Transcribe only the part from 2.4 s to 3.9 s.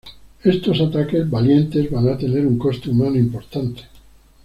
un coste humano importante.